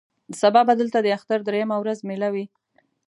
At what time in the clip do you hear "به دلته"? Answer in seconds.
0.67-0.99